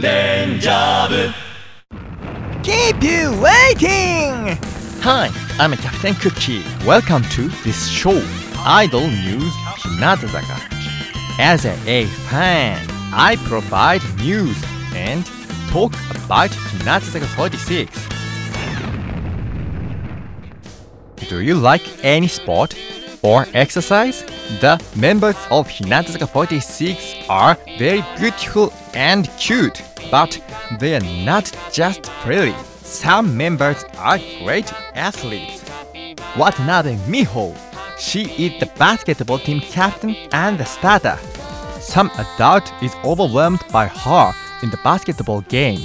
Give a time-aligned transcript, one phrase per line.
[0.00, 1.14] レンジャー部
[2.62, 4.56] Keep you waiting!
[5.02, 5.28] Hi,
[5.58, 6.62] I'm Captain Cookie.
[6.86, 8.22] Welcome to this show,
[8.64, 10.56] Idol News Hinatazaka.
[11.40, 14.56] As a A fan, I provide news
[14.94, 15.26] and
[15.68, 15.92] talk
[16.24, 18.08] about Hinatazaka 46.
[21.28, 22.76] Do you like any sport
[23.23, 24.21] Or exercise?
[24.61, 29.81] The members of Hinatazaka 46 are very beautiful and cute,
[30.11, 30.39] but
[30.79, 32.55] they are not just pretty.
[32.83, 35.63] Some members are great athletes.
[36.37, 37.57] Watanabe Miho.
[37.97, 41.17] She is the basketball team captain and the starter.
[41.79, 45.79] Some adult is overwhelmed by her in the basketball game.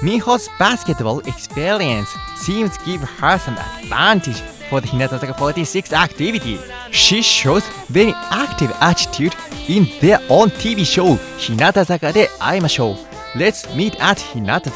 [0.00, 6.58] Miho's basketball experience seems to give her some advantage for the Hinata 46 activity.
[6.92, 9.34] She shows very active attitude
[9.68, 12.96] in their own TV show Hinata de Aimashou.
[13.36, 14.70] Let's meet at Hinata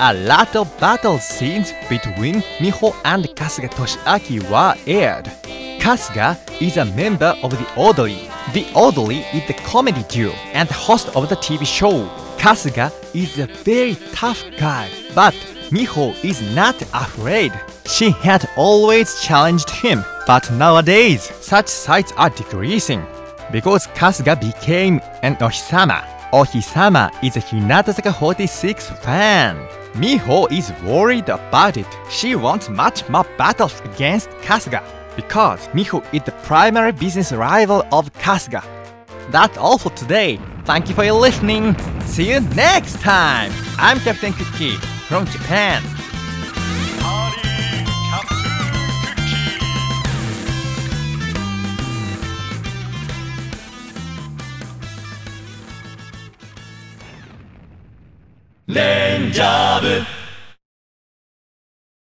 [0.00, 5.26] A lot of battle scenes between Miho and Kasuga Toshiaki were aired.
[5.80, 8.28] Kasuga is a member of the Audrey.
[8.54, 12.08] The Audrey is the comedy duo and host of the TV show.
[12.38, 15.34] Kasuga is a very tough guy, but
[15.70, 17.52] Miho is not afraid.
[17.86, 23.04] She had always challenged him, but nowadays such sights are decreasing
[23.50, 26.04] because Kasuga became an Ohisama.
[26.30, 29.56] Ohisama is a Hinata 46 fan.
[29.94, 31.86] Miho is worried about it.
[32.10, 34.84] She wants much more battles against Kasuga
[35.16, 38.62] because Miho is the primary business rival of Kasuga.
[39.32, 40.38] That's all for today.
[40.64, 41.76] Thank you for your listening.
[42.02, 43.50] See you next time.
[43.78, 44.76] I'm Captain Cookie
[45.08, 45.82] from Japan.
[58.66, 60.04] Name job.